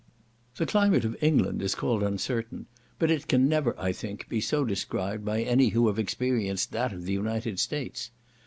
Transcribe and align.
The 0.55 0.65
climate 0.65 1.05
of 1.05 1.15
England 1.21 1.61
is 1.61 1.75
called 1.75 2.01
uncertain, 2.01 2.65
but 2.97 3.11
it 3.11 3.27
can 3.27 3.47
never, 3.47 3.79
I 3.79 3.91
think, 3.91 4.27
be 4.27 4.41
so 4.41 4.65
described 4.65 5.23
by 5.23 5.43
any 5.43 5.69
who 5.69 5.85
have 5.89 5.99
experienced 5.99 6.71
that 6.71 6.91
of 6.91 7.05
the 7.05 7.13
United 7.13 7.59
States. 7.59 8.09